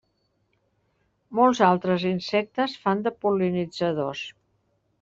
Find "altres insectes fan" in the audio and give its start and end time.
1.67-3.07